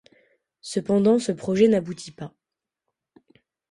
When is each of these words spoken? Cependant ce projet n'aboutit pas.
Cependant 0.61 1.19
ce 1.19 1.31
projet 1.31 1.67
n'aboutit 1.67 2.09
pas. 2.09 2.33